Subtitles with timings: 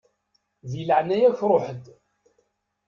[0.69, 1.85] Di leɛnaya-k ṛuḥ-d.